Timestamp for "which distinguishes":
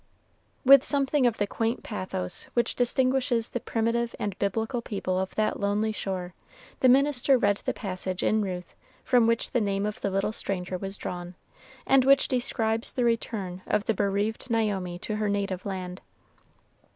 2.55-3.51